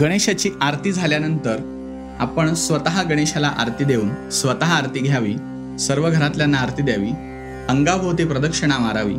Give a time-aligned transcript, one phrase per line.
[0.00, 1.56] गणेशाची आरती झाल्यानंतर
[2.20, 5.34] आपण स्वतः गणेशाला आरती देऊन स्वतः आरती घ्यावी
[5.78, 7.10] सर्व घरातल्यांना आरती द्यावी
[7.68, 9.14] अंगाभोवती प्रदक्षिणा मारावी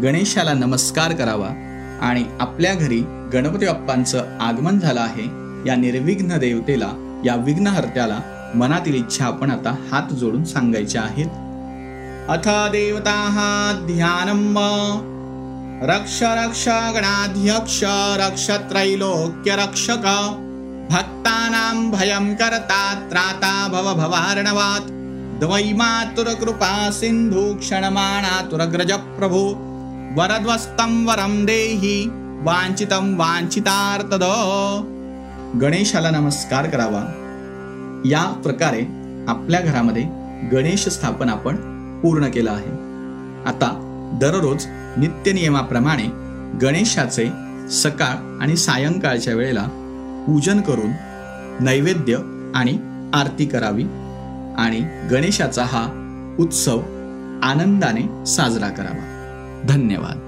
[0.00, 1.48] गणेशाला नमस्कार करावा
[2.02, 3.00] आणि आपल्या घरी
[3.32, 5.24] गणपती बाप्पांचं आगमन झालं आहे
[5.68, 8.20] या निर्विघ्न देवतेला या विघ्नहर्त्याला
[8.54, 11.26] मनातील इच्छा आपण आता हात जोडून सांगायच्या आहेत.
[12.30, 14.58] अथ देवता ध्यानम
[15.82, 17.80] रक्ष रक्ष गणाध्यक्ष
[18.20, 20.06] रक्ष त्रैलोक्य रक्षक
[20.90, 24.90] भक्तानां भयं करता त्राता भव भवार्णवात्।
[25.40, 29.44] द्वैमातुरकृपा सिन्धु क्षणमाणातुरग्रज प्रभो।
[30.16, 31.96] वरद्वस्तं वरं देहि
[32.42, 34.24] वाञ्छितं वाञ्छितार्थद
[35.60, 37.04] गणेशाला नमस्कार करावा।
[38.06, 38.82] या प्रकारे
[39.28, 40.02] आपल्या घरामध्ये
[40.52, 41.56] गणेश स्थापन आपण
[42.02, 42.72] पूर्ण केलं आहे.
[43.46, 43.70] आता
[44.20, 44.66] दररोज
[44.98, 46.04] नित्यनियमाप्रमाणे
[46.62, 47.30] गणेशाचे
[47.70, 49.64] सकाळ आणि सायंकाळच्या वेळेला
[50.26, 50.90] पूजन करून
[51.60, 52.14] नैवेद्य
[52.54, 52.78] आणि
[53.14, 53.84] आरती करावी
[54.58, 55.86] आणि गणेशाचा हा
[56.38, 56.78] उत्सव
[57.42, 59.04] आनंदाने साजरा करावा.
[59.68, 60.27] धन्यवाद.